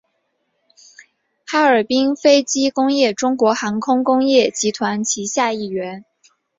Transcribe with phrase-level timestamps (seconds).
[1.45, 6.03] 哈尔滨飞机工业中国航空工业集团旗下一员。